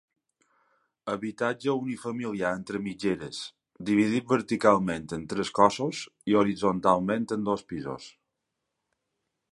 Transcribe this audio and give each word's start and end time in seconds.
Habitatge 1.11 1.75
unifamiliar 1.81 2.53
entre 2.61 2.81
mitgeres, 2.87 3.43
dividit 3.91 4.33
verticalment 4.33 5.07
en 5.19 5.29
tres 5.35 5.53
cossos 5.61 6.03
i 6.33 6.39
horitzontalment 6.41 7.31
en 7.37 7.49
dos 7.51 7.67
pisos. 7.75 8.13